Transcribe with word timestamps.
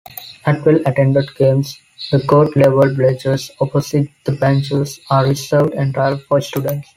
At 0.47 0.65
well-attended 0.65 1.35
games, 1.35 1.79
the 2.11 2.25
court-level 2.25 2.95
bleachers 2.95 3.51
opposite 3.61 4.09
the 4.25 4.31
benches 4.31 4.99
are 5.11 5.27
reserved 5.27 5.75
entirely 5.75 6.19
for 6.21 6.41
students. 6.41 6.89